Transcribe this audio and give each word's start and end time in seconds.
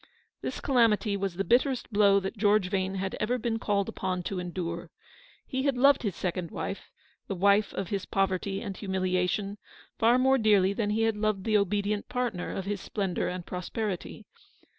This 0.41 0.59
calamity 0.59 1.15
was 1.15 1.35
the 1.35 1.43
bitterest 1.43 1.93
blow 1.93 2.19
that 2.21 2.35
George 2.35 2.71
Vane 2.71 2.95
had 2.95 3.15
ever 3.19 3.37
been 3.37 3.59
called 3.59 3.87
upon 3.87 4.23
to 4.23 4.39
endure. 4.39 4.89
He 5.45 5.61
had 5.61 5.77
loved 5.77 6.01
his 6.01 6.15
second 6.15 6.49
wife, 6.49 6.89
the 7.27 7.35
wife 7.35 7.71
of 7.75 7.89
his 7.89 8.07
poverty 8.07 8.61
and 8.63 8.75
humiliation, 8.75 9.59
far 9.99 10.17
more 10.17 10.39
dearly 10.39 10.73
than 10.73 10.89
he 10.89 11.03
had 11.03 11.17
loved 11.17 11.43
the 11.43 11.55
obedient 11.57 12.09
partner 12.09 12.49
of 12.49 12.65
his 12.65 12.81
splendour 12.81 13.29
aud 13.29 13.45
prosperity. 13.45 14.25